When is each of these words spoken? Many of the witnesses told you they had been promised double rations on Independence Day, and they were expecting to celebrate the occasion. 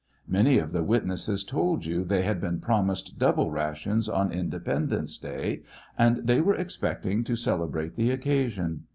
Many 0.27 0.57
of 0.57 0.71
the 0.71 0.81
witnesses 0.81 1.43
told 1.43 1.85
you 1.85 2.03
they 2.03 2.23
had 2.23 2.41
been 2.41 2.59
promised 2.59 3.19
double 3.19 3.51
rations 3.51 4.09
on 4.09 4.31
Independence 4.31 5.15
Day, 5.19 5.61
and 5.95 6.25
they 6.25 6.41
were 6.41 6.55
expecting 6.55 7.23
to 7.25 7.35
celebrate 7.35 7.95
the 7.95 8.09
occasion. 8.09 8.85